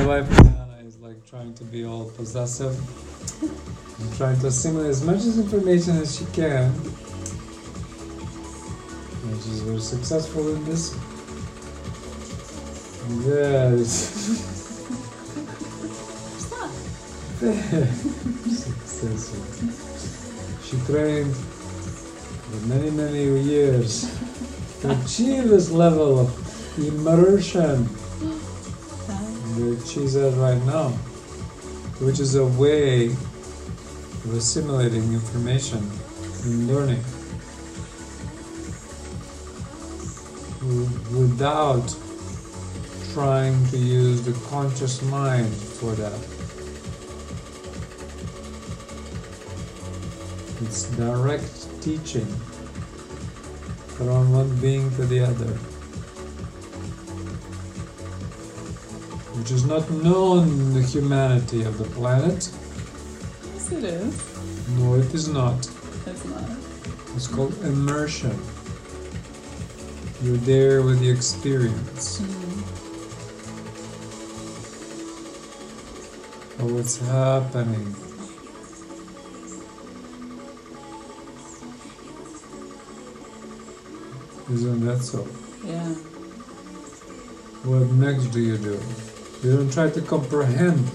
my 0.00 0.20
wife 0.20 0.28
Diana 0.30 0.78
is 0.86 0.98
like 0.98 1.26
trying 1.26 1.52
to 1.54 1.64
be 1.64 1.84
all 1.84 2.08
possessive 2.10 2.74
and 3.42 4.16
trying 4.16 4.38
to 4.40 4.46
assimilate 4.46 4.88
as 4.90 5.04
much 5.04 5.24
information 5.24 5.98
as 5.98 6.16
she 6.16 6.24
can. 6.26 6.72
And 9.24 9.42
she's 9.42 9.60
very 9.60 9.80
successful 9.80 10.54
in 10.54 10.64
this. 10.64 10.94
Yes. 13.26 13.90
Successful. 18.56 19.42
She 20.64 20.76
trained 20.86 21.36
for 21.36 22.66
many, 22.68 22.90
many 22.90 23.24
years 23.42 24.10
to 24.80 24.92
achieve 24.92 25.48
this 25.48 25.70
level 25.70 26.20
of 26.20 26.78
immersion 26.78 27.86
she's 29.78 30.16
at 30.16 30.34
right 30.34 30.62
now, 30.64 30.88
which 32.00 32.18
is 32.20 32.34
a 32.34 32.46
way 32.46 33.06
of 33.06 34.34
assimilating 34.34 35.12
information 35.12 35.78
and 36.44 36.68
learning 36.68 37.02
without 41.18 41.96
trying 43.12 43.66
to 43.66 43.76
use 43.76 44.22
the 44.22 44.32
conscious 44.48 45.02
mind 45.02 45.52
for 45.52 45.92
that. 45.92 46.18
It's 50.62 50.84
direct 50.96 51.82
teaching 51.82 52.26
from 53.96 54.32
one 54.32 54.54
being 54.60 54.90
to 54.96 55.06
the 55.06 55.20
other. 55.20 55.58
Which 59.40 59.52
is 59.52 59.64
not 59.64 59.90
known 59.90 60.48
in 60.48 60.74
the 60.74 60.82
humanity 60.82 61.62
of 61.62 61.78
the 61.78 61.84
planet. 61.84 62.50
Yes, 63.54 63.72
it 63.72 63.84
is. 63.84 64.14
No, 64.76 64.96
it 64.96 65.14
is 65.14 65.28
not. 65.28 65.56
It's 66.06 66.24
not. 66.26 66.44
It's 67.16 67.26
called 67.26 67.54
immersion. 67.64 68.38
You're 70.22 70.36
there 70.44 70.82
with 70.82 71.00
the 71.00 71.08
experience 71.08 72.20
mm-hmm. 72.20 72.60
oh, 76.60 76.66
of 76.66 76.72
what's 76.74 76.98
happening. 76.98 77.96
Isn't 84.52 84.84
that 84.84 85.00
so? 85.02 85.26
Yeah. 85.64 85.94
What 87.64 87.88
next 87.92 88.26
do 88.26 88.40
you 88.40 88.58
do? 88.58 88.78
You 89.42 89.56
don't 89.56 89.72
try 89.72 89.88
to 89.88 90.02
comprehend 90.02 90.86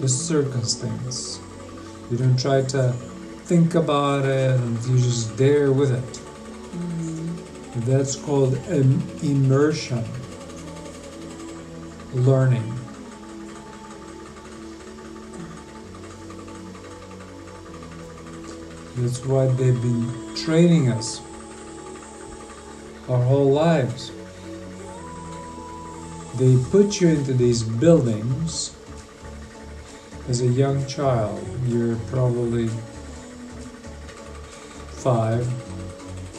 the 0.00 0.08
circumstance. 0.08 1.40
You 2.08 2.18
don't 2.18 2.38
try 2.38 2.62
to 2.62 2.92
think 3.50 3.74
about 3.74 4.24
it 4.24 4.60
and 4.60 4.78
you're 4.86 4.98
just 4.98 5.36
there 5.36 5.72
with 5.72 5.90
it. 5.90 6.04
Mm-hmm. 6.04 7.90
That's 7.90 8.14
called 8.14 8.56
im- 8.68 9.02
immersion. 9.22 10.04
Learning. 12.14 12.78
That's 18.96 19.24
why 19.26 19.46
they've 19.46 19.82
been 19.82 20.36
training 20.36 20.90
us 20.90 21.20
our 23.08 23.22
whole 23.22 23.50
lives. 23.50 24.12
They 26.40 26.56
put 26.70 27.02
you 27.02 27.08
into 27.08 27.34
these 27.34 27.62
buildings 27.62 28.74
as 30.26 30.40
a 30.40 30.46
young 30.46 30.86
child. 30.86 31.46
You're 31.66 31.96
probably 32.08 32.68
five 35.04 35.46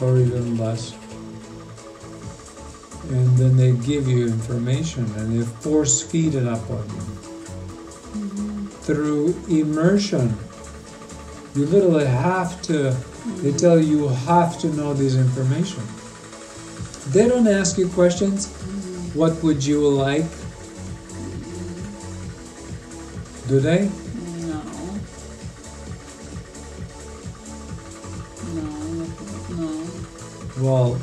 or 0.02 0.18
even 0.18 0.58
less. 0.58 0.92
And 3.10 3.28
then 3.38 3.56
they 3.56 3.74
give 3.86 4.08
you 4.08 4.26
information 4.26 5.04
and 5.18 5.38
they 5.38 5.46
force 5.46 6.02
feed 6.02 6.34
it 6.34 6.48
up 6.48 6.68
on 6.68 6.84
you 6.88 7.04
mm-hmm. 8.18 8.66
through 8.82 9.36
immersion. 9.48 10.36
You 11.54 11.66
literally 11.66 12.06
have 12.06 12.60
to, 12.62 12.72
they 12.72 12.90
mm-hmm. 12.90 13.56
tell 13.56 13.78
you 13.78 14.00
you 14.00 14.08
have 14.08 14.58
to 14.62 14.66
know 14.70 14.94
this 14.94 15.14
information. 15.14 15.84
They 17.12 17.28
don't 17.28 17.46
ask 17.46 17.78
you 17.78 17.88
questions. 17.88 18.48
Mm-hmm. 18.48 18.81
What 19.14 19.42
would 19.42 19.62
you 19.62 19.86
like? 19.88 20.24
Do 23.46 23.60
they? 23.60 23.90
No. 24.46 24.62
No. 28.54 28.68
No. 29.56 29.86
Well, 30.60 31.00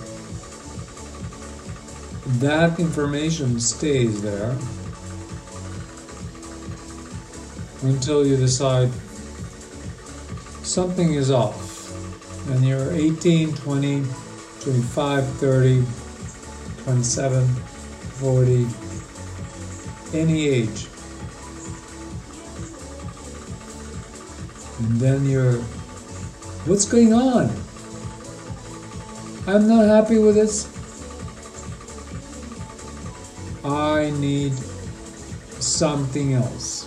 that 2.40 2.80
information 2.80 3.60
stays 3.60 4.22
there 4.22 4.56
until 7.84 8.26
you 8.26 8.38
decide 8.38 8.90
something 10.64 11.14
is 11.14 11.30
off. 11.30 11.68
And 12.50 12.66
you're 12.66 12.92
18, 12.92 13.54
20, 13.54 14.04
25, 14.62 15.26
30, 15.26 15.84
27, 16.84 17.48
40, 18.20 18.68
any 20.14 20.48
age. 20.48 20.88
And 24.80 25.00
then 25.00 25.26
you're, 25.26 25.62
what's 26.66 26.86
going 26.86 27.14
on? 27.14 27.50
I'm 29.48 29.68
not 29.68 29.86
happy 29.86 30.18
with 30.18 30.36
this. 30.36 30.68
I 33.64 34.12
need 34.20 34.54
something 35.62 36.34
else. 36.34 36.86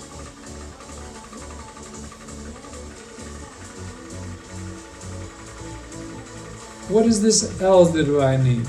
What 6.89 7.07
is 7.07 7.23
this 7.23 7.61
else 7.63 7.91
that 7.93 8.07
I 8.21 8.37
need? 8.37 8.69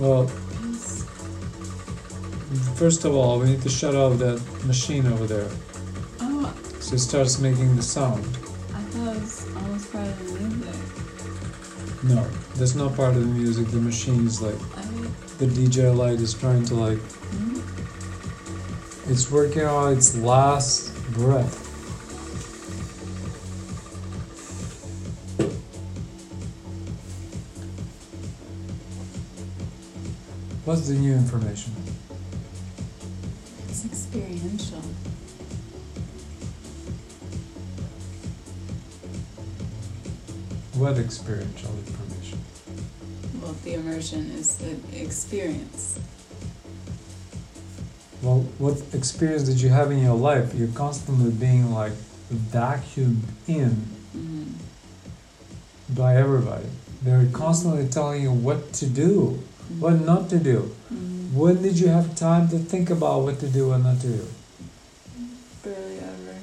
Well, 0.00 0.26
first 2.76 3.04
of 3.04 3.14
all, 3.14 3.38
we 3.38 3.50
need 3.50 3.60
to 3.62 3.68
shut 3.68 3.94
off 3.94 4.18
that 4.18 4.40
machine 4.64 5.06
over 5.06 5.26
there 5.26 5.50
Oh, 6.20 6.54
so 6.80 6.94
it 6.94 7.00
starts 7.00 7.38
making 7.38 7.76
the 7.76 7.82
sound. 7.82 8.24
I 8.74 8.80
thought 8.80 9.14
it 9.14 9.20
was 9.20 9.46
almost 9.56 9.92
part 9.92 10.08
of 10.08 10.18
the 10.18 10.24
music. 10.40 12.04
No, 12.04 12.26
that's 12.56 12.74
not 12.74 12.96
part 12.96 13.14
of 13.14 13.20
the 13.20 13.26
music. 13.26 13.66
The 13.68 13.80
machine 13.80 14.26
is 14.26 14.40
like 14.40 14.54
I 14.78 14.82
the 15.36 15.46
DJ 15.46 15.94
light 15.94 16.20
is 16.20 16.32
trying 16.32 16.64
to 16.66 16.74
like 16.74 16.98
hmm? 16.98 17.60
it's 19.10 19.30
working 19.30 19.64
on 19.64 19.92
its 19.92 20.16
last 20.16 20.94
breath. 21.12 21.69
What's 30.64 30.88
the 30.88 30.94
new 30.94 31.12
information? 31.14 31.72
It's 33.68 33.84
experiential. 33.84 34.82
What 40.74 40.98
experiential 40.98 41.70
information? 41.86 42.38
Well, 43.42 43.54
the 43.64 43.74
immersion 43.74 44.30
is 44.30 44.60
an 44.62 44.82
experience. 44.94 45.98
Well, 48.22 48.40
what 48.58 48.80
experience 48.92 49.44
did 49.44 49.60
you 49.60 49.70
have 49.70 49.90
in 49.90 49.98
your 50.02 50.16
life? 50.16 50.54
You're 50.54 50.68
constantly 50.68 51.30
being 51.30 51.72
like 51.72 51.92
vacuumed 52.32 53.22
in 53.46 53.86
Mm. 54.16 54.52
by 55.94 56.16
everybody. 56.16 56.66
They're 57.02 57.26
constantly 57.32 57.86
telling 57.88 58.22
you 58.22 58.30
what 58.32 58.72
to 58.74 58.86
do, 58.86 59.38
what 59.78 60.00
not 60.00 60.28
to 60.30 60.38
do. 60.38 60.74
When 61.32 61.62
did 61.62 61.78
you 61.78 61.88
have 61.88 62.16
time 62.16 62.48
to 62.48 62.58
think 62.58 62.90
about 62.90 63.22
what 63.22 63.38
to 63.40 63.48
do 63.48 63.72
and 63.72 63.84
not 63.84 64.00
to 64.00 64.08
do? 64.08 64.26
Barely 65.62 65.98
ever. 65.98 66.38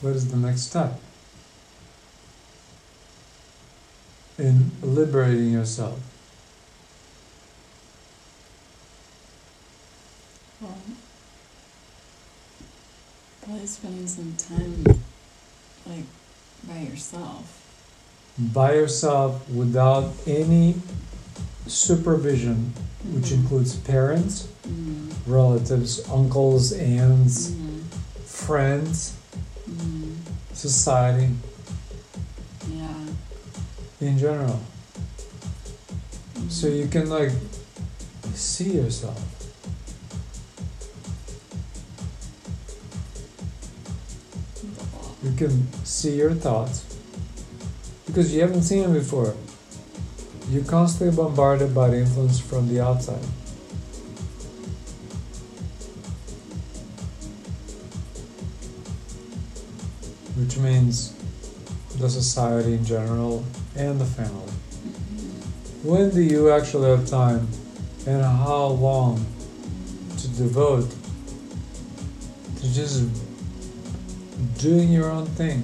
What 0.00 0.14
is 0.14 0.30
the 0.30 0.36
next 0.36 0.62
step? 0.62 1.00
In 4.38 4.70
liberating 4.82 5.52
yourself. 5.52 5.98
Well, 10.60 10.78
probably 13.42 13.66
spending 13.66 14.06
some 14.06 14.34
time, 14.36 14.84
like, 15.86 16.04
by 16.68 16.80
yourself. 16.80 17.60
by 18.36 18.74
yourself 18.74 19.48
without 19.48 20.12
any 20.26 20.74
supervision, 21.68 22.72
which 23.12 23.26
Mhm. 23.26 23.32
includes 23.32 23.76
parents, 23.76 24.48
Mhm. 24.68 25.12
relatives, 25.26 26.00
uncles, 26.10 26.72
aunts, 26.72 27.50
Mhm. 27.50 27.82
friends, 28.26 29.12
Mhm. 29.70 30.16
society 30.52 31.30
Yeah. 32.68 33.06
in 34.00 34.18
general. 34.18 34.58
So 36.48 36.66
Mhm. 36.66 36.78
you 36.78 36.86
can 36.88 37.08
like 37.08 37.32
see 38.34 38.72
yourself. 38.72 39.20
You 45.24 45.32
can 45.36 45.72
see 45.84 46.16
your 46.16 46.34
thoughts 46.34 46.84
because 48.04 48.34
you 48.34 48.42
haven't 48.42 48.62
seen 48.62 48.82
them 48.82 48.92
before. 48.92 49.34
You're 50.50 50.64
constantly 50.64 51.16
bombarded 51.16 51.74
by 51.74 51.88
the 51.88 52.00
influence 52.00 52.38
from 52.38 52.68
the 52.68 52.80
outside. 52.80 53.24
Which 60.36 60.58
means 60.58 61.14
the 61.98 62.10
society 62.10 62.74
in 62.74 62.84
general 62.84 63.46
and 63.76 63.98
the 63.98 64.04
family. 64.04 64.52
When 65.82 66.10
do 66.10 66.20
you 66.20 66.50
actually 66.50 66.90
have 66.90 67.08
time 67.08 67.48
and 68.06 68.22
how 68.22 68.66
long 68.66 69.24
to 70.18 70.28
devote 70.28 70.90
to 72.60 72.74
just 72.74 73.04
doing 74.58 74.90
your 74.92 75.10
own 75.10 75.26
thing? 75.26 75.62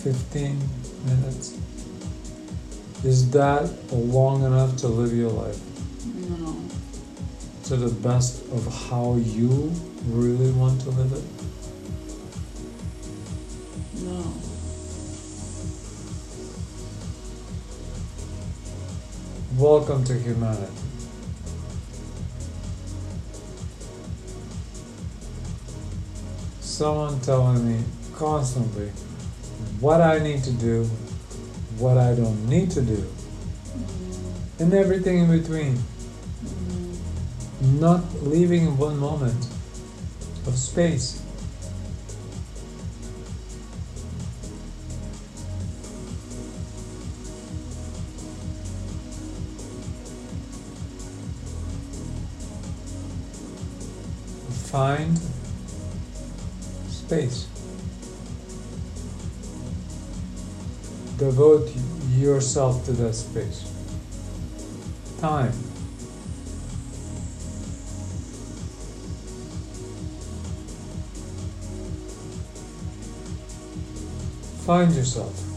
15 0.00 0.58
minutes? 1.06 1.58
Is 3.04 3.30
that 3.30 3.70
long 3.92 4.44
enough 4.44 4.76
to 4.78 4.88
live 4.88 5.12
your 5.14 5.30
life 5.30 5.58
No. 6.38 6.54
to 7.64 7.76
the 7.76 7.88
best 8.02 8.42
of 8.52 8.66
how 8.88 9.16
you 9.16 9.72
really 10.08 10.50
want 10.52 10.80
to 10.82 10.90
live 10.90 11.12
it? 11.12 11.24
No. 14.02 14.22
Welcome 19.56 20.04
to 20.04 20.14
humanity. 20.14 20.72
Someone 26.80 27.20
telling 27.20 27.68
me 27.70 27.84
constantly 28.14 28.88
what 29.80 30.00
I 30.00 30.18
need 30.18 30.42
to 30.44 30.50
do, 30.52 30.84
what 31.76 31.98
I 31.98 32.14
don't 32.14 32.48
need 32.48 32.70
to 32.70 32.80
do, 32.80 33.06
and 34.58 34.72
everything 34.72 35.18
in 35.18 35.42
between. 35.42 35.78
Not 37.78 38.02
leaving 38.22 38.78
one 38.78 38.98
moment 38.98 39.46
of 40.46 40.56
space. 40.56 41.20
Find 54.70 55.20
space. 57.10 57.48
Devote 61.18 61.68
yourself 62.10 62.84
to 62.84 62.92
that 62.92 63.14
space. 63.14 63.64
Time. 65.20 65.50
Find 74.64 74.94
yourself. 74.94 75.49